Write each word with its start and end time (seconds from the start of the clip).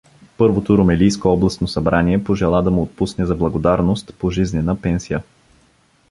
Първото 0.37 0.77
румелийско 0.77 1.27
областно 1.29 1.67
събрание 1.67 2.23
пожела 2.23 2.63
да 2.63 2.71
му 2.71 2.81
отпусне 2.81 3.25
за 3.25 3.35
благодарност 3.35 4.15
пожизнена 4.19 4.81
пенсия. 4.81 5.23